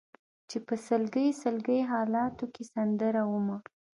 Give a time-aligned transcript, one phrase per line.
[0.49, 3.57] چې په سلګۍ سلګۍ حالاتو کې سندره ومه